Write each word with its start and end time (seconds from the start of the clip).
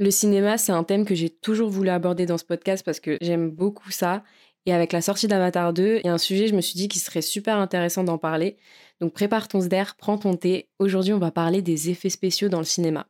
Le 0.00 0.10
cinéma, 0.10 0.56
c'est 0.56 0.72
un 0.72 0.82
thème 0.82 1.04
que 1.04 1.14
j'ai 1.14 1.28
toujours 1.28 1.68
voulu 1.68 1.90
aborder 1.90 2.24
dans 2.24 2.38
ce 2.38 2.44
podcast 2.46 2.82
parce 2.82 3.00
que 3.00 3.18
j'aime 3.20 3.50
beaucoup 3.50 3.90
ça. 3.90 4.24
Et 4.64 4.72
avec 4.72 4.92
la 4.92 5.02
sortie 5.02 5.28
d'Avatar 5.28 5.74
2, 5.74 6.00
il 6.02 6.06
y 6.06 6.08
a 6.08 6.14
un 6.14 6.16
sujet, 6.16 6.46
je 6.46 6.54
me 6.54 6.62
suis 6.62 6.74
dit 6.74 6.88
qu'il 6.88 7.02
serait 7.02 7.20
super 7.20 7.58
intéressant 7.58 8.02
d'en 8.02 8.16
parler. 8.16 8.56
Donc 9.02 9.12
prépare 9.12 9.46
ton 9.46 9.60
sder, 9.60 9.84
prends 9.98 10.16
ton 10.16 10.36
thé. 10.36 10.70
Aujourd'hui, 10.78 11.12
on 11.12 11.18
va 11.18 11.30
parler 11.30 11.60
des 11.60 11.90
effets 11.90 12.08
spéciaux 12.08 12.48
dans 12.48 12.60
le 12.60 12.64
cinéma. 12.64 13.06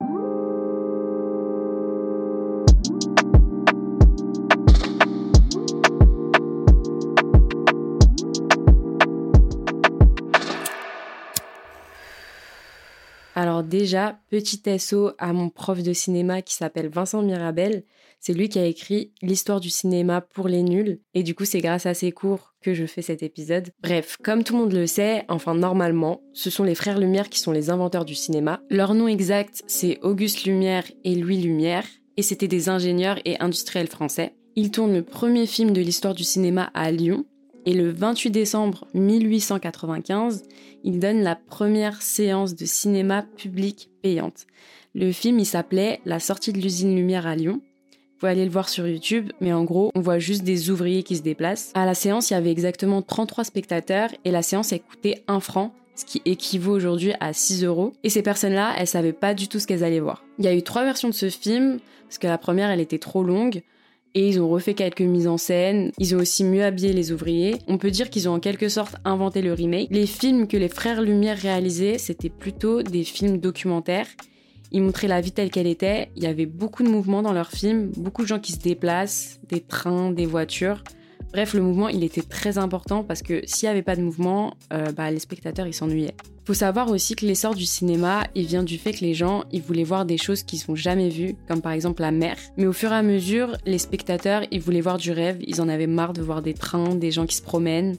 Déjà, 13.71 14.18
petit 14.28 14.60
SO 14.78 15.12
à 15.16 15.32
mon 15.32 15.48
prof 15.48 15.82
de 15.82 15.94
cinéma 15.94 16.42
qui 16.42 16.55
s'appelle 16.55 16.91
Vincent 16.91 17.23
Mirabel. 17.23 17.84
C'est 18.19 18.34
lui 18.34 18.50
qui 18.50 18.59
a 18.59 18.66
écrit 18.66 19.15
l'histoire 19.23 19.61
du 19.61 19.70
cinéma 19.70 20.20
pour 20.20 20.48
les 20.48 20.62
nuls. 20.62 21.01
Et 21.15 21.23
du 21.23 21.34
coup, 21.34 21.47
c'est 21.47 21.62
grâce 21.62 21.87
à 21.87 21.95
ses 21.95 22.12
cours 22.12 22.52
que 22.61 22.75
je 22.75 22.84
fais 22.84 23.01
cet 23.01 23.23
épisode. 23.23 23.70
Bref, 23.83 24.19
comme 24.23 24.45
tout 24.45 24.52
le 24.52 24.59
monde 24.59 24.75
le 24.75 24.87
sait, 24.87 25.25
enfin 25.28 25.55
normalement, 25.55 26.20
ce 26.34 26.51
sont 26.51 26.64
les 26.64 26.75
frères 26.75 26.98
Lumière 26.98 27.30
qui 27.30 27.38
sont 27.38 27.52
les 27.52 27.70
inventeurs 27.70 28.05
du 28.05 28.14
cinéma. 28.14 28.61
Leur 28.69 28.92
nom 28.92 29.09
exact, 29.09 29.62
c'est 29.66 29.98
Auguste 30.02 30.45
Lumière 30.45 30.84
et 31.05 31.14
Louis 31.14 31.41
Lumière. 31.41 31.87
Et 32.19 32.23
c'était 32.23 32.48
des 32.48 32.69
ingénieurs 32.69 33.19
et 33.25 33.41
industriels 33.41 33.89
français. 33.89 34.34
Ils 34.56 34.70
tournent 34.70 34.92
le 34.92 35.05
premier 35.05 35.47
film 35.47 35.73
de 35.73 35.80
l'histoire 35.80 36.12
du 36.12 36.25
cinéma 36.25 36.70
à 36.75 36.91
Lyon, 36.91 37.25
et 37.70 37.73
le 37.73 37.92
28 37.92 38.33
décembre 38.33 38.88
1895, 38.95 40.42
il 40.83 40.98
donne 40.98 41.23
la 41.23 41.37
première 41.37 42.02
séance 42.02 42.56
de 42.56 42.65
cinéma 42.65 43.23
public 43.37 43.91
payante. 44.02 44.48
Le 44.97 45.12
film, 45.12 45.38
il 45.38 45.47
s'appelait 45.47 46.01
La 46.05 46.19
sortie 46.19 46.52
de 46.52 46.59
l'usine 46.59 46.97
Lumière 46.97 47.28
à 47.28 47.37
Lyon. 47.37 47.61
Vous 47.62 48.19
pouvez 48.19 48.33
aller 48.33 48.45
le 48.45 48.51
voir 48.51 48.69
sur 48.69 48.88
YouTube, 48.88 49.30
mais 49.41 49.52
en 49.52 49.62
gros, 49.62 49.92
on 49.95 50.01
voit 50.01 50.19
juste 50.19 50.42
des 50.42 50.69
ouvriers 50.69 51.05
qui 51.05 51.14
se 51.14 51.22
déplacent. 51.22 51.70
À 51.75 51.86
la 51.86 51.95
séance, 51.95 52.30
il 52.30 52.33
y 52.33 52.36
avait 52.36 52.50
exactement 52.50 53.03
33 53.03 53.45
spectateurs 53.45 54.11
et 54.25 54.33
la 54.33 54.42
séance, 54.42 54.73
elle 54.73 54.83
coûtait 54.83 55.23
1 55.28 55.39
franc, 55.39 55.73
ce 55.95 56.05
qui 56.05 56.23
équivaut 56.25 56.75
aujourd'hui 56.75 57.12
à 57.20 57.33
6 57.33 57.62
euros. 57.62 57.92
Et 58.02 58.11
ces 58.11 58.23
personnes-là, 58.23 58.75
elles 58.78 58.89
savaient 58.89 59.12
pas 59.12 59.33
du 59.33 59.47
tout 59.47 59.61
ce 59.61 59.69
qu'elles 59.69 59.84
allaient 59.84 60.00
voir. 60.00 60.25
Il 60.41 60.45
y 60.45 60.48
a 60.48 60.55
eu 60.55 60.64
trois 60.64 60.83
versions 60.83 61.08
de 61.08 61.14
ce 61.14 61.30
film, 61.30 61.78
parce 62.08 62.19
que 62.19 62.27
la 62.27 62.36
première, 62.36 62.69
elle 62.70 62.80
était 62.80 62.98
trop 62.98 63.23
longue. 63.23 63.62
Et 64.14 64.28
ils 64.28 64.41
ont 64.41 64.48
refait 64.48 64.75
quelques 64.75 65.03
mises 65.03 65.28
en 65.28 65.36
scène, 65.36 65.92
ils 65.98 66.16
ont 66.16 66.19
aussi 66.19 66.42
mieux 66.42 66.64
habillé 66.64 66.92
les 66.92 67.12
ouvriers. 67.12 67.56
On 67.69 67.78
peut 67.78 67.92
dire 67.92 68.11
qu'ils 68.11 68.28
ont 68.28 68.34
en 68.34 68.41
quelque 68.41 68.69
sorte 68.69 68.97
inventé 69.05 69.41
le 69.41 69.52
remake. 69.52 69.89
Les 69.91 70.06
films 70.06 70.48
que 70.48 70.56
les 70.56 70.69
frères 70.69 71.00
Lumière 71.00 71.39
réalisaient, 71.39 71.98
c'était 71.98 72.28
plutôt 72.28 72.83
des 72.83 73.05
films 73.05 73.39
documentaires. 73.39 74.08
Ils 74.72 74.83
montraient 74.83 75.08
la 75.08 75.20
vie 75.20 75.33
telle 75.33 75.50
qu'elle 75.50 75.67
était, 75.67 76.11
il 76.17 76.22
y 76.22 76.27
avait 76.27 76.47
beaucoup 76.47 76.83
de 76.83 76.89
mouvements 76.89 77.22
dans 77.22 77.33
leurs 77.33 77.50
films, 77.50 77.91
beaucoup 77.97 78.22
de 78.22 78.28
gens 78.28 78.39
qui 78.39 78.52
se 78.52 78.58
déplacent, 78.58 79.41
des 79.48 79.61
trains, 79.61 80.12
des 80.12 80.27
voitures. 80.27 80.83
Bref, 81.33 81.55
le 81.55 81.62
mouvement, 81.62 81.89
il 81.89 82.02
était 82.02 82.22
très 82.22 82.58
important 82.58 83.05
parce 83.05 83.22
que 83.22 83.42
s'il 83.47 83.69
n'y 83.69 83.72
avait 83.72 83.83
pas 83.83 83.97
de 83.97 84.02
mouvement, 84.02 84.55
euh, 84.72 84.91
bah, 84.92 85.11
les 85.11 85.20
spectateurs, 85.20 85.67
ils 85.67 85.74
s'ennuyaient. 85.74 86.14
Faut 86.51 86.55
savoir 86.55 86.91
aussi 86.91 87.15
que 87.15 87.25
l'essor 87.25 87.55
du 87.55 87.65
cinéma, 87.65 88.27
il 88.34 88.45
vient 88.45 88.65
du 88.65 88.77
fait 88.77 88.93
que 88.93 89.03
les 89.03 89.15
gens, 89.15 89.45
ils 89.53 89.62
voulaient 89.62 89.84
voir 89.84 90.05
des 90.05 90.19
choses 90.19 90.43
qu'ils 90.43 90.59
n'ont 90.67 90.75
jamais 90.75 91.09
vues, 91.09 91.37
comme 91.47 91.62
par 91.62 91.70
exemple 91.70 92.03
la 92.03 92.11
mer. 92.11 92.37
Mais 92.57 92.67
au 92.67 92.73
fur 92.73 92.91
et 92.91 92.97
à 92.97 93.03
mesure, 93.03 93.57
les 93.67 93.79
spectateurs, 93.79 94.42
ils 94.51 94.61
voulaient 94.61 94.81
voir 94.81 94.98
du 94.98 95.12
rêve, 95.12 95.39
ils 95.47 95.61
en 95.61 95.69
avaient 95.69 95.87
marre 95.87 96.12
de 96.12 96.23
voir 96.23 96.42
des 96.42 96.55
trains, 96.55 96.97
des 96.97 97.12
gens 97.12 97.25
qui 97.25 97.37
se 97.37 97.42
promènent, 97.42 97.97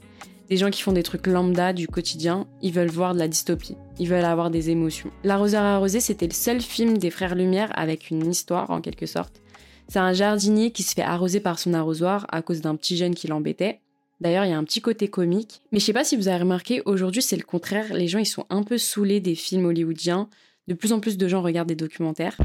des 0.50 0.58
gens 0.58 0.68
qui 0.68 0.82
font 0.82 0.92
des 0.92 1.02
trucs 1.02 1.28
lambda 1.28 1.72
du 1.72 1.88
quotidien, 1.88 2.46
ils 2.60 2.74
veulent 2.74 2.90
voir 2.90 3.14
de 3.14 3.20
la 3.20 3.26
dystopie, 3.26 3.78
ils 3.98 4.10
veulent 4.10 4.22
avoir 4.22 4.50
des 4.50 4.68
émotions. 4.68 5.10
L'arroseur 5.24 5.62
arrosé, 5.62 6.00
c'était 6.00 6.26
le 6.26 6.34
seul 6.34 6.60
film 6.60 6.98
des 6.98 7.08
frères 7.08 7.34
Lumière 7.34 7.70
avec 7.74 8.10
une 8.10 8.30
histoire 8.30 8.70
en 8.70 8.82
quelque 8.82 9.06
sorte. 9.06 9.40
C'est 9.88 9.98
un 9.98 10.12
jardinier 10.12 10.72
qui 10.72 10.82
se 10.82 10.92
fait 10.92 11.00
arroser 11.00 11.40
par 11.40 11.58
son 11.58 11.72
arrosoir 11.72 12.26
à 12.30 12.42
cause 12.42 12.60
d'un 12.60 12.76
petit 12.76 12.98
jeune 12.98 13.14
qui 13.14 13.28
l'embêtait. 13.28 13.80
D'ailleurs, 14.22 14.44
il 14.44 14.50
y 14.50 14.54
a 14.54 14.56
un 14.56 14.62
petit 14.62 14.80
côté 14.80 15.08
comique. 15.08 15.62
Mais 15.72 15.80
je 15.80 15.84
sais 15.84 15.92
pas 15.92 16.04
si 16.04 16.16
vous 16.16 16.28
avez 16.28 16.38
remarqué, 16.38 16.80
aujourd'hui 16.84 17.22
c'est 17.22 17.36
le 17.36 17.42
contraire. 17.42 17.92
Les 17.92 18.06
gens 18.06 18.20
ils 18.20 18.24
sont 18.24 18.46
un 18.50 18.62
peu 18.62 18.78
saoulés 18.78 19.18
des 19.18 19.34
films 19.34 19.66
hollywoodiens. 19.66 20.28
De 20.68 20.74
plus 20.74 20.92
en 20.92 21.00
plus 21.00 21.18
de 21.18 21.26
gens 21.26 21.42
regardent 21.42 21.70
des 21.70 21.74
documentaires. 21.74 22.38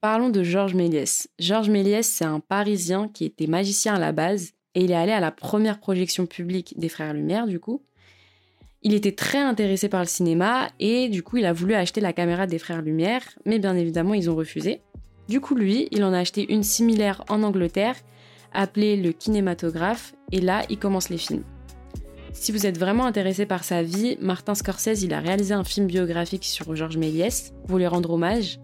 Parlons 0.00 0.30
de 0.30 0.42
Georges 0.42 0.72
Méliès. 0.72 1.28
Georges 1.38 1.68
Méliès, 1.68 2.06
c'est 2.06 2.24
un 2.24 2.40
Parisien 2.40 3.10
qui 3.12 3.26
était 3.26 3.46
magicien 3.46 3.96
à 3.96 3.98
la 3.98 4.12
base 4.12 4.52
et 4.74 4.84
il 4.84 4.90
est 4.90 4.94
allé 4.94 5.12
à 5.12 5.20
la 5.20 5.30
première 5.30 5.80
projection 5.80 6.24
publique 6.24 6.78
des 6.78 6.88
Frères 6.88 7.12
Lumière 7.12 7.46
du 7.46 7.60
coup. 7.60 7.82
Il 8.80 8.94
était 8.94 9.12
très 9.12 9.40
intéressé 9.40 9.90
par 9.90 10.00
le 10.00 10.06
cinéma 10.06 10.68
et 10.80 11.10
du 11.10 11.22
coup 11.22 11.36
il 11.36 11.44
a 11.44 11.52
voulu 11.52 11.74
acheter 11.74 12.00
la 12.00 12.14
caméra 12.14 12.46
des 12.46 12.58
frères 12.58 12.80
Lumière, 12.80 13.22
mais 13.44 13.58
bien 13.58 13.76
évidemment 13.76 14.14
ils 14.14 14.30
ont 14.30 14.36
refusé. 14.36 14.80
Du 15.28 15.40
coup 15.40 15.54
lui, 15.54 15.88
il 15.90 16.04
en 16.04 16.12
a 16.12 16.18
acheté 16.18 16.52
une 16.52 16.62
similaire 16.62 17.22
en 17.28 17.42
Angleterre, 17.42 17.96
appelée 18.52 18.96
le 18.96 19.12
kinématographe, 19.12 20.14
et 20.32 20.40
là 20.40 20.62
il 20.70 20.78
commence 20.78 21.10
les 21.10 21.18
films. 21.18 21.44
Si 22.32 22.52
vous 22.52 22.66
êtes 22.66 22.78
vraiment 22.78 23.04
intéressé 23.04 23.46
par 23.46 23.64
sa 23.64 23.82
vie, 23.82 24.16
Martin 24.20 24.54
Scorsese 24.54 25.02
il 25.02 25.12
a 25.12 25.20
réalisé 25.20 25.54
un 25.54 25.64
film 25.64 25.86
biographique 25.86 26.44
sur 26.44 26.74
Georges 26.74 26.96
Méliès 26.96 27.52
pour 27.66 27.78
lui 27.78 27.86
rendre 27.86 28.12
hommage. 28.12 28.58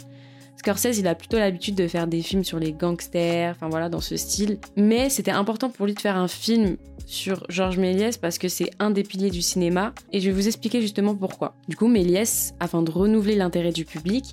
Scorsese, 0.65 0.99
il 0.99 1.07
a 1.07 1.15
plutôt 1.15 1.37
l'habitude 1.37 1.75
de 1.75 1.87
faire 1.87 2.07
des 2.07 2.23
films 2.23 2.43
sur 2.43 2.59
les 2.59 2.73
gangsters, 2.73 3.55
enfin 3.55 3.69
voilà, 3.69 3.91
dans 3.91 4.01
ce 4.01 4.17
style. 4.17 4.57
Mais 4.77 5.11
c'était 5.11 5.31
important 5.31 5.69
pour 5.69 5.85
lui 5.85 5.93
de 5.93 6.01
faire 6.01 6.17
un 6.17 6.27
film 6.27 6.79
sur 7.05 7.45
Georges 7.51 7.77
Méliès 7.77 8.17
parce 8.17 8.39
que 8.39 8.49
c'est 8.49 8.71
un 8.79 8.91
des 8.91 9.03
piliers 9.03 9.29
du 9.29 9.43
cinéma 9.43 9.93
et 10.11 10.21
je 10.21 10.31
vais 10.31 10.35
vous 10.35 10.47
expliquer 10.47 10.81
justement 10.81 11.15
pourquoi. 11.15 11.55
Du 11.69 11.77
coup, 11.77 11.87
Méliès, 11.87 12.55
afin 12.61 12.81
de 12.81 12.91
renouveler 12.91 13.35
l'intérêt 13.35 13.73
du 13.73 13.85
public, 13.85 14.25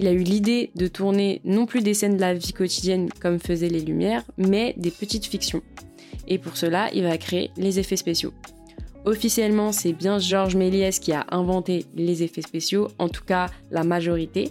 il 0.00 0.08
a 0.08 0.10
eu 0.10 0.24
l'idée 0.24 0.72
de 0.74 0.88
tourner 0.88 1.40
non 1.44 1.64
plus 1.64 1.80
des 1.80 1.94
scènes 1.94 2.16
de 2.16 2.20
la 2.20 2.34
vie 2.34 2.52
quotidienne 2.52 3.08
comme 3.20 3.38
faisaient 3.38 3.68
les 3.68 3.80
Lumières, 3.80 4.24
mais 4.36 4.74
des 4.78 4.90
petites 4.90 5.26
fictions. 5.26 5.62
Et 6.26 6.38
pour 6.38 6.56
cela, 6.56 6.90
il 6.92 7.04
va 7.04 7.16
créer 7.18 7.52
les 7.56 7.78
effets 7.78 7.94
spéciaux. 7.94 8.32
Officiellement, 9.04 9.70
c'est 9.70 9.92
bien 9.92 10.18
Georges 10.18 10.56
Méliès 10.56 10.98
qui 10.98 11.12
a 11.12 11.24
inventé 11.30 11.86
les 11.94 12.24
effets 12.24 12.42
spéciaux, 12.42 12.88
en 12.98 13.08
tout 13.08 13.24
cas 13.24 13.46
la 13.70 13.84
majorité. 13.84 14.50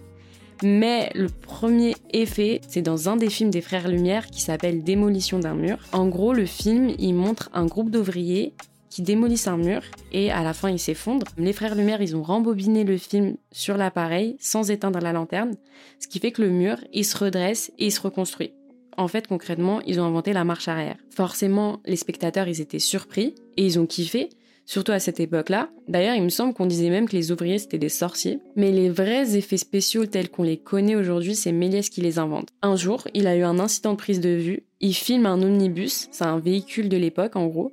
Mais 0.63 1.11
le 1.13 1.29
premier 1.29 1.95
effet, 2.11 2.61
c'est 2.67 2.81
dans 2.81 3.09
un 3.09 3.15
des 3.15 3.29
films 3.29 3.51
des 3.51 3.61
Frères 3.61 3.87
Lumière 3.87 4.27
qui 4.27 4.41
s'appelle 4.41 4.83
Démolition 4.83 5.39
d'un 5.39 5.53
mur. 5.53 5.77
En 5.91 6.07
gros, 6.07 6.33
le 6.33 6.45
film, 6.45 6.91
il 6.97 7.13
montre 7.13 7.49
un 7.53 7.65
groupe 7.65 7.91
d'ouvriers 7.91 8.53
qui 8.89 9.03
démolissent 9.03 9.47
un 9.47 9.57
mur 9.57 9.81
et 10.11 10.31
à 10.31 10.41
la 10.41 10.53
fin 10.53 10.71
il 10.71 10.79
s'effondre. 10.79 11.27
Les 11.37 11.53
frères 11.53 11.75
Lumière, 11.75 12.01
ils 12.01 12.15
ont 12.15 12.23
rembobiné 12.23 12.83
le 12.83 12.97
film 12.97 13.35
sur 13.51 13.77
l'appareil 13.77 14.37
sans 14.39 14.71
éteindre 14.71 14.99
la 14.99 15.13
lanterne, 15.13 15.53
ce 15.99 16.07
qui 16.07 16.19
fait 16.19 16.31
que 16.31 16.41
le 16.41 16.49
mur, 16.49 16.77
il 16.93 17.05
se 17.05 17.15
redresse 17.15 17.71
et 17.77 17.85
il 17.85 17.91
se 17.91 18.01
reconstruit. 18.01 18.53
En 18.97 19.07
fait, 19.07 19.27
concrètement, 19.27 19.81
ils 19.81 19.99
ont 19.99 20.05
inventé 20.05 20.33
la 20.33 20.43
marche 20.43 20.67
arrière. 20.67 20.97
Forcément, 21.11 21.79
les 21.85 21.95
spectateurs, 21.95 22.47
ils 22.47 22.61
étaient 22.61 22.79
surpris 22.79 23.35
et 23.55 23.65
ils 23.65 23.77
ont 23.77 23.85
kiffé, 23.85 24.29
surtout 24.67 24.91
à 24.91 24.99
cette 24.99 25.19
époque-là. 25.19 25.69
D'ailleurs, 25.87 26.13
il 26.13 26.21
me 26.21 26.29
semble 26.29 26.53
qu'on 26.53 26.67
disait 26.67 26.91
même 26.91 27.07
que 27.09 27.15
les 27.15 27.31
ouvriers 27.31 27.57
c'était 27.57 27.79
des 27.79 27.89
sorciers. 27.89 28.39
Mais 28.55 28.71
les 28.71 28.89
vrais 28.89 29.35
effets 29.35 29.57
spéciaux 29.57 30.05
tels 30.05 30.29
qu'on 30.29 30.43
les 30.43 30.57
connaît 30.57 30.95
aujourd'hui, 30.95 31.35
c'est 31.35 31.53
Méliès 31.53 31.89
qui 31.89 32.01
les 32.01 32.19
invente. 32.19 32.49
Un 32.61 32.75
jour, 32.75 33.07
il 33.15 33.25
a 33.25 33.35
eu 33.35 33.43
un 33.43 33.57
incident 33.57 33.93
de 33.93 33.97
prise 33.97 34.19
de 34.19 34.29
vue. 34.29 34.63
Il 34.81 34.93
filme 34.93 35.25
un 35.25 35.41
omnibus, 35.41 36.09
c'est 36.11 36.25
un 36.25 36.37
véhicule 36.37 36.89
de 36.89 36.97
l'époque 36.97 37.35
en 37.35 37.47
gros, 37.47 37.71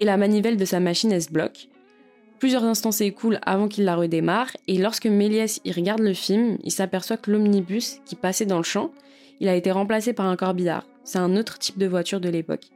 et 0.00 0.04
la 0.04 0.18
manivelle 0.18 0.58
de 0.58 0.64
sa 0.64 0.80
machine 0.80 1.12
elle 1.12 1.22
se 1.22 1.30
bloque. 1.30 1.68
Plusieurs 2.40 2.64
instants 2.64 2.92
s'écoulent 2.92 3.38
avant 3.46 3.68
qu'il 3.68 3.84
la 3.84 3.94
redémarre, 3.94 4.50
et 4.66 4.76
lorsque 4.76 5.06
Méliès 5.06 5.60
y 5.64 5.72
regarde 5.72 6.00
le 6.00 6.14
film, 6.14 6.58
il 6.64 6.72
s'aperçoit 6.72 7.16
que 7.16 7.30
l'omnibus 7.30 8.00
qui 8.04 8.16
passait 8.16 8.44
dans 8.44 8.58
le 8.58 8.64
champ, 8.64 8.90
il 9.40 9.48
a 9.48 9.54
été 9.54 9.70
remplacé 9.70 10.12
par 10.12 10.26
un 10.26 10.36
corbillard. 10.36 10.84
C'est 11.04 11.18
un 11.18 11.36
autre 11.36 11.58
type 11.58 11.78
de 11.78 11.86
voiture 11.86 12.20
de 12.20 12.28
l'époque. 12.28 12.66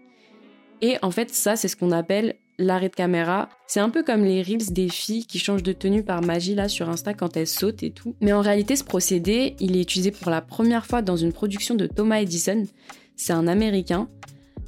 Et 0.80 0.96
en 1.02 1.10
fait, 1.10 1.30
ça, 1.30 1.56
c'est 1.56 1.68
ce 1.68 1.76
qu'on 1.76 1.90
appelle 1.90 2.36
l'arrêt 2.58 2.88
de 2.88 2.94
caméra. 2.94 3.48
C'est 3.66 3.80
un 3.80 3.90
peu 3.90 4.02
comme 4.02 4.24
les 4.24 4.42
reels 4.42 4.72
des 4.72 4.88
filles 4.88 5.24
qui 5.26 5.38
changent 5.38 5.62
de 5.62 5.72
tenue 5.72 6.02
par 6.02 6.22
magie 6.22 6.54
là 6.54 6.68
sur 6.68 6.88
Insta 6.88 7.14
quand 7.14 7.36
elles 7.36 7.46
sautent 7.46 7.82
et 7.82 7.90
tout. 7.90 8.14
Mais 8.20 8.32
en 8.32 8.40
réalité, 8.40 8.76
ce 8.76 8.84
procédé, 8.84 9.54
il 9.60 9.76
est 9.76 9.82
utilisé 9.82 10.10
pour 10.10 10.30
la 10.30 10.40
première 10.40 10.86
fois 10.86 11.02
dans 11.02 11.16
une 11.16 11.32
production 11.32 11.74
de 11.74 11.86
Thomas 11.86 12.20
Edison. 12.20 12.64
C'est 13.16 13.32
un 13.32 13.46
Américain. 13.46 14.08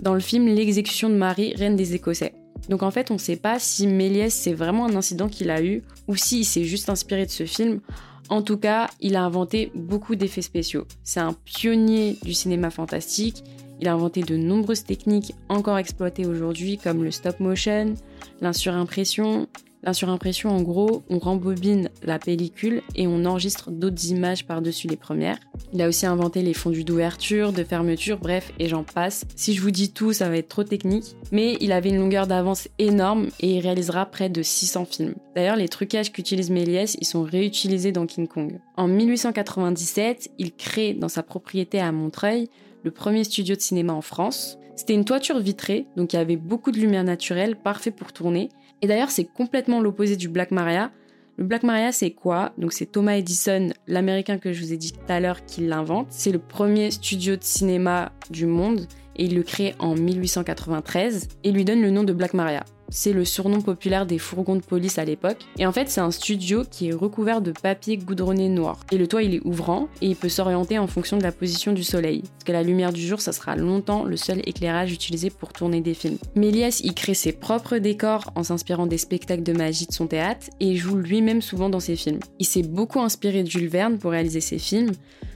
Dans 0.01 0.15
le 0.15 0.21
film 0.21 0.47
L'exécution 0.47 1.11
de 1.11 1.15
Marie, 1.15 1.55
reine 1.55 1.77
des 1.77 1.95
Écossais. 1.95 2.35
Donc 2.69 2.83
en 2.83 2.91
fait, 2.91 3.11
on 3.11 3.15
ne 3.15 3.19
sait 3.19 3.37
pas 3.37 3.59
si 3.59 3.87
Méliès 3.87 4.33
c'est 4.33 4.53
vraiment 4.53 4.87
un 4.87 4.95
incident 4.95 5.29
qu'il 5.29 5.51
a 5.51 5.63
eu 5.63 5.83
ou 6.09 6.17
s'il 6.17 6.45
s'est 6.45 6.65
juste 6.65 6.89
inspiré 6.89 7.27
de 7.27 7.31
ce 7.31 7.45
film. 7.45 7.81
En 8.29 8.43
tout 8.43 8.59
cas, 8.59 8.89
il 9.01 9.17
a 9.17 9.25
inventé 9.25 9.73
beaucoup 9.75 10.15
d'effets 10.15 10.43
spéciaux. 10.43 10.87
C'est 11.03 11.21
un 11.21 11.33
pionnier 11.33 12.17
du 12.23 12.33
cinéma 12.33 12.71
fantastique. 12.71 13.43
Il 13.81 13.89
a 13.89 13.95
inventé 13.95 14.23
de 14.23 14.37
nombreuses 14.37 14.85
techniques 14.85 15.35
encore 15.49 15.79
exploitées 15.79 16.27
aujourd'hui 16.27 16.77
comme 16.77 17.03
le 17.03 17.11
stop 17.11 17.41
motion, 17.41 17.95
l'insurimpression, 18.43 19.49
La 19.83 19.95
surimpression, 19.95 20.51
en 20.51 20.61
gros, 20.61 21.03
on 21.09 21.19
rembobine 21.19 21.89
la 22.03 22.19
pellicule 22.19 22.83
et 22.97 23.07
on 23.07 23.25
enregistre 23.25 23.71
d'autres 23.71 24.11
images 24.11 24.47
par-dessus 24.47 24.89
les 24.89 24.97
premières. 24.97 25.39
Il 25.73 25.81
a 25.81 25.89
aussi 25.89 26.05
inventé 26.05 26.43
les 26.43 26.53
fondus 26.53 26.85
d'ouverture, 26.85 27.53
de 27.53 27.65
fermeture, 27.65 28.19
bref, 28.19 28.53
et 28.59 28.69
j'en 28.69 28.85
passe. 28.85 29.25
Si 29.37 29.55
je 29.55 29.63
vous 29.63 29.71
dis 29.71 29.91
tout, 29.91 30.13
ça 30.13 30.29
va 30.29 30.37
être 30.37 30.49
trop 30.49 30.65
technique. 30.65 31.17
Mais 31.33 31.57
il 31.61 31.73
avait 31.73 31.89
une 31.89 31.97
longueur 31.97 32.27
d'avance 32.27 32.69
énorme 32.79 33.29
et 33.41 33.57
il 33.57 33.61
réalisera 33.61 34.05
près 34.05 34.29
de 34.29 34.43
600 34.43 34.85
films. 34.85 35.15
D'ailleurs, 35.35 35.57
les 35.57 35.69
trucages 35.69 36.13
qu'utilise 36.13 36.51
Méliès, 36.51 36.99
ils 37.01 37.07
sont 37.07 37.23
réutilisés 37.23 37.93
dans 37.93 38.05
King 38.05 38.29
Kong. 38.29 38.61
En 38.77 38.87
1897, 38.87 40.31
il 40.39 40.53
crée 40.53 40.93
dans 40.93 41.09
sa 41.09 41.23
propriété 41.23 41.81
à 41.81 41.91
Montreuil 41.91 42.51
le 42.83 42.91
premier 42.91 43.25
studio 43.25 43.55
de 43.55 43.61
cinéma 43.61 43.95
en 43.95 44.03
France. 44.03 44.59
C'était 44.77 44.95
une 44.95 45.05
toiture 45.05 45.39
vitrée, 45.39 45.87
donc 45.97 46.13
il 46.13 46.17
y 46.17 46.19
avait 46.19 46.37
beaucoup 46.37 46.71
de 46.71 46.79
lumière 46.79 47.05
naturelle, 47.05 47.57
parfait 47.57 47.91
pour 47.91 48.13
tourner. 48.13 48.49
Et 48.83 48.87
d'ailleurs, 48.87 49.11
c'est 49.11 49.25
complètement 49.25 49.81
l'opposé 49.81 50.17
du 50.17 50.29
Black 50.29 50.51
Maria. 50.51 50.91
Le 51.37 51.45
Black 51.45 51.63
Maria, 51.63 51.93
c'est 51.93 52.11
quoi? 52.11 52.53
Donc 52.59 52.73
c'est 52.73 52.87
Thomas 52.87 53.15
Edison, 53.15 53.71
l'américain 53.87 54.39
que 54.39 54.53
je 54.53 54.63
vous 54.63 54.73
ai 54.73 54.77
dit 54.77 54.93
tout 54.93 55.01
à 55.09 55.21
l'heure, 55.21 55.45
qui 55.45 55.63
l'invente. 55.63 56.09
C'est 56.11 56.33
le 56.33 56.39
premier 56.39 56.91
studio 56.91 57.37
de 57.37 57.43
cinéma 57.43 58.13
du 58.31 58.47
monde 58.47 58.87
et 59.17 59.25
il 59.25 59.35
le 59.35 59.43
crée 59.43 59.75
en 59.79 59.95
1893 59.95 61.29
et 61.45 61.53
lui 61.53 61.65
donne 61.65 61.83
le 61.83 61.91
nom 61.91 62.05
de 62.05 62.13
Black 62.13 62.35
Maria. 62.35 62.65
C'est 62.91 63.13
le 63.13 63.25
surnom 63.25 63.61
populaire 63.61 64.05
des 64.05 64.19
fourgons 64.19 64.57
de 64.57 64.61
police 64.61 64.99
à 64.99 65.05
l'époque. 65.05 65.47
Et 65.59 65.67
en 65.67 65.73
fait, 65.73 65.89
c'est 65.89 66.01
un 66.01 66.11
studio 66.11 66.65
qui 66.69 66.89
est 66.89 66.93
recouvert 66.93 67.41
de 67.41 67.53
papier 67.53 67.97
goudronné 67.97 68.49
noir. 68.49 68.81
Et 68.91 68.99
le 68.99 69.07
toit, 69.07 69.23
il 69.23 69.35
est 69.35 69.41
ouvrant 69.45 69.89
et 70.03 70.09
il 70.09 70.17
peut 70.17 70.29
s'orienter 70.29 70.79
en 70.79 70.89
fonction 70.89 71.17
de 71.17 71.23
la 71.23 71.33
position 71.33 71.73
du 71.73 71.85
soleil. 71.85 72.23
Parce 72.23 72.45
que 72.45 72.53
la 72.53 72.63
lumière 72.65 72.93
du 72.93 73.01
jour, 73.01 73.21
ça 73.21 73.33
sera 73.33 73.55
longtemps 73.55 74.05
le 74.05 74.17
seul 74.17 74.41
éclairage 74.45 74.93
utilisé 74.93 75.31
pour 75.31 75.53
tourner 75.53 75.81
des 75.81 75.95
films. 75.95 76.19
Méliès, 76.35 76.81
il 76.81 76.95
crée 76.95 77.15
ses 77.15 77.33
propres 77.33 77.79
décors 77.79 78.33
en 78.35 78.43
s'inspirant 78.43 78.87
des 78.87 78.99
spectacles 78.99 79.45
de 79.45 79.53
magie 79.53 79.87
de 79.87 79.93
son 79.93 80.09
théâtre 80.09 80.49
et 80.59 80.75
joue 80.75 80.97
lui-même 80.97 81.43
souvent 81.43 81.71
dans 81.71 81.81
ses 81.81 81.97
films. 81.97 82.21
Il 82.41 82.47
s'est 82.47 82.63
beaucoup 82.63 83.01
inspiré 83.01 83.45
de 83.45 83.49
Jules 83.49 83.69
Verne 83.69 83.99
pour 83.99 84.11
réaliser 84.11 84.41
ses 84.41 84.59
films. 84.59 84.93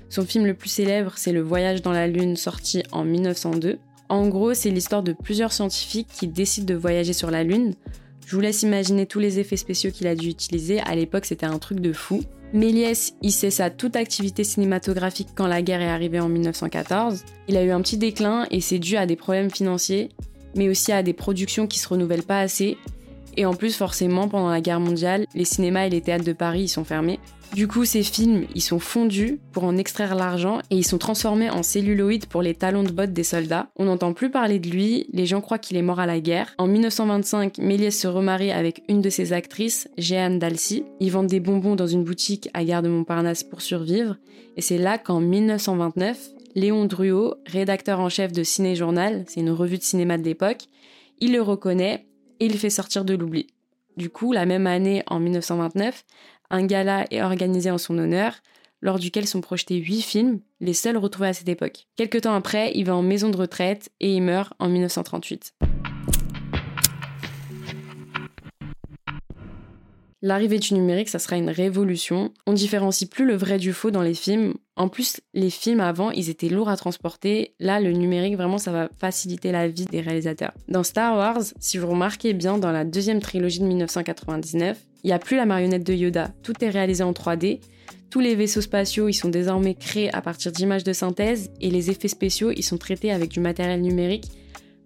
Son 0.09 0.25
film 0.25 0.47
le 0.47 0.55
plus 0.55 0.69
célèbre, 0.69 1.13
c'est 1.17 1.33
Le 1.33 1.41
Voyage 1.41 1.83
dans 1.83 1.93
la 1.93 2.07
Lune, 2.07 2.37
sorti 2.37 2.83
en 2.93 3.05
1902. 3.05 3.79
En 4.09 4.29
gros, 4.29 4.55
c'est 4.55 4.71
l'histoire 4.71 5.03
de 5.03 5.13
plusieurs 5.13 5.53
scientifiques 5.53 6.09
qui 6.13 6.29
décident 6.29 6.67
de 6.67 6.79
voyager 6.79 7.13
sur 7.13 7.31
la 7.31 7.43
Lune. 7.43 7.75
Je 8.27 8.37
vous 8.37 8.41
laisse 8.41 8.63
imaginer 8.63 9.07
tous 9.07 9.19
les 9.19 9.39
effets 9.39 9.57
spéciaux 9.57 9.91
qu'il 9.91 10.07
a 10.07 10.15
dû 10.15 10.29
utiliser. 10.29 10.81
À 10.81 10.95
l'époque, 10.95 11.27
c'était 11.27 11.47
un 11.47 11.59
truc 11.59 11.81
de 11.81 11.93
fou. 11.93 12.23
Méliès, 12.53 13.15
il 13.21 13.33
cessa 13.33 13.69
toute 13.69 13.97
activité 13.97 14.45
cinématographique 14.45 15.31
quand 15.35 15.47
la 15.47 15.61
guerre 15.61 15.83
est 15.83 15.89
arrivée 15.89 16.21
en 16.21 16.29
1914. 16.29 17.25
Il 17.49 17.57
a 17.57 17.65
eu 17.65 17.71
un 17.71 17.83
petit 17.83 17.99
déclin 17.99 18.47
et 18.51 18.61
c'est 18.61 18.79
dû 18.79 18.97
à 18.97 19.07
des 19.07 19.17
problèmes 19.17 19.51
financiers, 19.51 20.11
mais 20.55 20.69
aussi 20.69 20.93
à 20.93 21.03
des 21.03 21.13
productions 21.15 21.67
qui 21.67 21.79
se 21.79 21.89
renouvellent 21.89 22.23
pas 22.23 22.41
assez. 22.41 22.79
Et 23.37 23.47
en 23.47 23.55
plus, 23.55 23.77
forcément, 23.77 24.29
pendant 24.29 24.51
la 24.51 24.61
guerre 24.61 24.81
mondiale, 24.81 25.27
les 25.35 25.45
cinémas 25.45 25.87
et 25.87 25.91
les 25.91 26.01
théâtres 26.01 26.25
de 26.25 26.33
Paris 26.33 26.69
sont 26.69 26.85
fermés. 26.85 27.19
Du 27.55 27.69
coup, 27.69 27.85
ces 27.85 28.03
films, 28.03 28.47
ils 28.57 28.61
sont 28.61 28.81
fondus 28.81 29.39
pour 29.53 29.63
en 29.63 29.77
extraire 29.77 30.17
l'argent 30.17 30.59
et 30.71 30.77
ils 30.77 30.87
sont 30.87 30.99
transformés 30.99 31.51
en 31.51 31.63
celluloïdes 31.63 32.27
pour 32.27 32.43
les 32.43 32.55
talons 32.55 32.83
de 32.83 32.91
bottes 32.91 33.13
des 33.13 33.23
soldats. 33.23 33.69
On 33.77 33.85
n'entend 33.85 34.13
plus 34.13 34.29
parler 34.29 34.59
de 34.59 34.69
lui, 34.69 35.07
les 35.13 35.25
gens 35.25 35.41
croient 35.41 35.61
qu'il 35.61 35.77
est 35.77 35.83
mort 35.83 36.01
à 36.01 36.07
la 36.07 36.19
guerre. 36.19 36.53
En 36.59 36.67
1925, 36.67 37.59
Méliès 37.59 37.97
se 37.97 38.09
remarie 38.09 38.51
avec 38.51 38.83
une 38.89 39.03
de 39.03 39.09
ses 39.09 39.33
actrices, 39.33 39.89
Jeanne 39.97 40.41
Dalcy. 40.41 40.85
Ils 40.99 41.13
vendent 41.13 41.29
des 41.29 41.39
bonbons 41.39 41.77
dans 41.77 41.87
une 41.87 42.03
boutique 42.03 42.49
à 42.55 42.65
Gare 42.65 42.83
de 42.83 42.89
Montparnasse 42.89 43.45
pour 43.45 43.63
survivre. 43.63 44.17
Et 44.57 44.61
c'est 44.61 44.79
là 44.79 44.99
qu'en 44.99 45.21
1929, 45.21 46.19
Léon 46.57 46.87
Druot, 46.87 47.35
rédacteur 47.47 48.01
en 48.01 48.09
chef 48.09 48.33
de 48.33 48.43
Ciné 48.43 48.75
Journal, 48.75 49.25
c'est 49.29 49.41
une 49.41 49.51
revue 49.51 49.79
de 49.79 49.83
cinéma 49.85 50.19
de 50.19 50.25
l'époque, 50.25 50.65
il 51.21 51.33
le 51.33 51.43
reconnaît 51.43 52.07
et 52.41 52.47
il 52.47 52.59
fait 52.59 52.71
sortir 52.71 53.05
de 53.05 53.15
l'oubli. 53.15 53.47
Du 53.97 54.11
coup, 54.11 54.33
la 54.33 54.47
même 54.47 54.67
année, 54.67 55.03
en 55.07 55.21
1929, 55.21 56.05
un 56.51 56.67
gala 56.67 57.07
est 57.11 57.23
organisé 57.23 57.71
en 57.71 57.79
son 57.79 57.99
honneur, 57.99 58.35
lors 58.83 58.99
duquel 58.99 59.27
sont 59.27 59.41
projetés 59.41 59.77
huit 59.77 60.03
films, 60.03 60.41
les 60.61 60.75
seuls 60.75 60.97
retrouvés 60.97 61.29
à 61.29 61.33
cette 61.33 61.49
époque. 61.49 61.87
Quelque 61.97 62.19
temps 62.19 62.35
après, 62.35 62.73
il 62.75 62.85
va 62.85 62.95
en 62.95 63.03
maison 63.03 63.31
de 63.31 63.37
retraite 63.37 63.91
et 64.01 64.15
il 64.15 64.23
meurt 64.23 64.53
en 64.59 64.69
1938. 64.69 65.55
L'arrivée 70.27 70.59
du 70.59 70.73
numérique, 70.73 71.11
ça 71.11 71.19
sera 71.19 71.37
une 71.37 71.51
révolution. 71.51 72.33
On 72.47 72.55
différencie 72.55 73.07
plus 73.07 73.27
le 73.27 73.37
vrai 73.37 73.59
du 73.59 73.75
faux 73.75 73.91
dans 73.91 74.01
les 74.01 74.15
films. 74.15 74.55
En 74.75 74.89
plus, 74.89 75.21
les 75.35 75.51
films 75.51 75.81
avant, 75.81 76.11
ils 76.13 76.31
étaient 76.31 76.49
lourds 76.49 76.71
à 76.71 76.79
transporter. 76.79 77.55
Là, 77.61 77.79
le 77.79 77.93
numérique, 77.93 78.35
vraiment, 78.35 78.57
ça 78.57 78.73
va 78.73 78.89
faciliter 78.99 79.53
la 79.53 79.69
vie 79.69 79.85
des 79.85 80.01
réalisateurs. 80.01 80.55
Dans 80.67 80.83
Star 80.83 81.15
Wars, 81.19 81.43
si 81.61 81.77
vous 81.77 81.89
remarquez 81.89 82.33
bien, 82.33 82.57
dans 82.57 82.73
la 82.73 82.87
deuxième 82.87 83.21
trilogie 83.21 83.61
de 83.61 83.67
1999, 83.67 84.79
il 85.03 85.09
n'y 85.09 85.13
a 85.13 85.19
plus 85.19 85.37
la 85.37 85.45
marionnette 85.45 85.87
de 85.87 85.93
Yoda. 85.93 86.31
Tout 86.43 86.55
est 86.65 86.71
réalisé 86.71 87.05
en 87.05 87.13
3D. 87.13 87.61
Tous 88.09 88.21
les 88.21 88.35
vaisseaux 88.35 88.63
spatiaux, 88.63 89.11
ils 89.11 89.13
sont 89.13 89.29
désormais 89.29 89.75
créés 89.75 90.11
à 90.15 90.23
partir 90.23 90.53
d'images 90.53 90.85
de 90.85 90.95
synthèse 90.95 91.51
et 91.61 91.69
les 91.69 91.91
effets 91.91 92.09
spéciaux, 92.09 92.51
ils 92.51 92.63
sont 92.63 92.79
traités 92.79 93.13
avec 93.13 93.29
du 93.29 93.41
matériel 93.41 93.83
numérique 93.83 94.31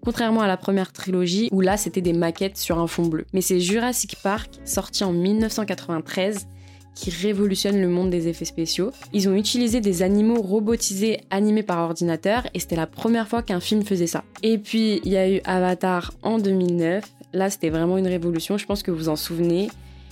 Contrairement 0.04 0.42
à 0.42 0.46
la 0.46 0.56
première 0.56 0.92
trilogie 0.92 1.48
où 1.52 1.60
là 1.60 1.76
c'était 1.76 2.00
des 2.00 2.12
maquettes 2.12 2.56
sur 2.56 2.78
un 2.78 2.86
fond 2.86 3.06
bleu. 3.06 3.24
Mais 3.32 3.40
c'est 3.40 3.60
Jurassic 3.60 4.16
Park, 4.22 4.50
sorti 4.64 5.04
en 5.04 5.12
1993, 5.12 6.46
qui 6.94 7.10
révolutionne 7.10 7.80
le 7.80 7.88
monde 7.88 8.10
des 8.10 8.26
effets 8.26 8.44
spéciaux. 8.44 8.90
Ils 9.12 9.28
ont 9.28 9.34
utilisé 9.34 9.80
des 9.80 10.02
animaux 10.02 10.42
robotisés 10.42 11.20
animés 11.30 11.62
par 11.62 11.78
ordinateur 11.78 12.46
et 12.54 12.58
c'était 12.60 12.76
la 12.76 12.88
première 12.88 13.28
fois 13.28 13.42
qu'un 13.42 13.60
film 13.60 13.84
faisait 13.84 14.08
ça. 14.08 14.24
Et 14.42 14.58
puis 14.58 15.00
il 15.04 15.12
y 15.12 15.16
a 15.16 15.30
eu 15.30 15.40
Avatar 15.44 16.12
en 16.22 16.38
2009. 16.38 17.04
Là 17.32 17.50
c'était 17.50 17.70
vraiment 17.70 17.98
une 17.98 18.08
révolution, 18.08 18.58
je 18.58 18.66
pense 18.66 18.82
que 18.82 18.90
vous 18.90 19.08
en 19.08 19.16
souvenez. 19.16 19.68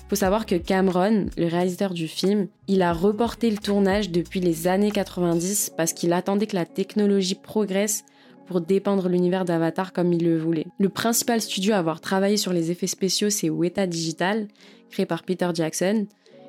Il 0.06 0.11
faut 0.11 0.17
savoir 0.17 0.47
que 0.47 0.55
Cameron, 0.55 1.27
le 1.37 1.49
réalisateur 1.49 1.93
du 1.93 2.06
film, 2.06 2.47
il 2.69 2.83
a 2.83 2.93
reporté 2.93 3.50
le 3.50 3.56
tournage 3.56 4.11
depuis 4.11 4.38
les 4.38 4.69
années 4.69 4.93
90 4.93 5.73
parce 5.77 5.93
qu'il 5.93 6.12
attendait 6.12 6.47
que 6.47 6.55
la 6.55 6.65
technologie 6.65 7.35
progresse 7.35 8.05
pour 8.46 8.60
dépeindre 8.60 9.08
l'univers 9.08 9.44
d'Avatar 9.44 9.93
comme 9.93 10.12
il 10.12 10.25
le 10.25 10.38
voulait. 10.38 10.66
Le 10.78 10.88
principal 10.88 11.40
studio 11.40 11.75
à 11.75 11.78
avoir 11.78 12.00
travaillé 12.00 12.37
sur 12.37 12.52
les 12.52 12.70
effets 12.70 12.87
spéciaux, 12.87 13.31
c'est 13.31 13.50
Weta 13.50 13.87
Digital, 13.87 14.48
créé 14.90 15.06
par 15.06 15.22
Peter 15.25 15.48
Jackson. 15.52 16.06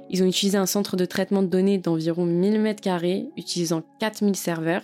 Ils 0.09 0.23
ont 0.23 0.27
utilisé 0.27 0.57
un 0.57 0.65
centre 0.65 0.95
de 0.95 1.05
traitement 1.05 1.41
de 1.41 1.47
données 1.47 1.77
d'environ 1.77 2.25
1000 2.25 2.61
m2, 2.61 3.29
utilisant 3.35 3.83
4000 3.99 4.35
serveurs 4.35 4.83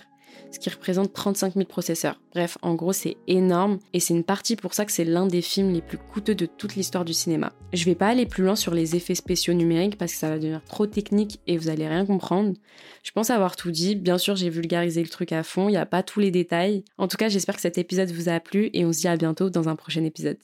ce 0.50 0.58
qui 0.58 0.70
représente 0.70 1.12
35 1.12 1.54
000 1.54 1.66
processeurs. 1.66 2.20
Bref, 2.32 2.58
en 2.62 2.74
gros, 2.74 2.92
c'est 2.92 3.16
énorme 3.26 3.78
et 3.92 4.00
c'est 4.00 4.14
une 4.14 4.24
partie 4.24 4.56
pour 4.56 4.74
ça 4.74 4.84
que 4.84 4.92
c'est 4.92 5.04
l'un 5.04 5.26
des 5.26 5.42
films 5.42 5.72
les 5.72 5.82
plus 5.82 5.98
coûteux 5.98 6.34
de 6.34 6.46
toute 6.46 6.76
l'histoire 6.76 7.04
du 7.04 7.12
cinéma. 7.12 7.52
Je 7.72 7.84
vais 7.84 7.94
pas 7.94 8.08
aller 8.08 8.26
plus 8.26 8.44
loin 8.44 8.56
sur 8.56 8.74
les 8.74 8.96
effets 8.96 9.14
spéciaux 9.14 9.54
numériques 9.54 9.98
parce 9.98 10.12
que 10.12 10.18
ça 10.18 10.28
va 10.28 10.38
devenir 10.38 10.62
trop 10.64 10.86
technique 10.86 11.40
et 11.46 11.58
vous 11.58 11.68
allez 11.68 11.88
rien 11.88 12.06
comprendre. 12.06 12.54
Je 13.02 13.10
pense 13.12 13.30
avoir 13.30 13.56
tout 13.56 13.70
dit. 13.70 13.96
Bien 13.96 14.18
sûr, 14.18 14.36
j'ai 14.36 14.50
vulgarisé 14.50 15.02
le 15.02 15.08
truc 15.08 15.32
à 15.32 15.42
fond, 15.42 15.68
il 15.68 15.72
n'y 15.72 15.76
a 15.76 15.86
pas 15.86 16.02
tous 16.02 16.20
les 16.20 16.30
détails. 16.30 16.84
En 16.98 17.08
tout 17.08 17.16
cas, 17.16 17.28
j'espère 17.28 17.56
que 17.56 17.62
cet 17.62 17.78
épisode 17.78 18.10
vous 18.10 18.28
a 18.28 18.40
plu 18.40 18.70
et 18.72 18.84
on 18.84 18.92
se 18.92 19.00
dit 19.00 19.08
à 19.08 19.16
bientôt 19.16 19.50
dans 19.50 19.68
un 19.68 19.76
prochain 19.76 20.04
épisode. 20.04 20.38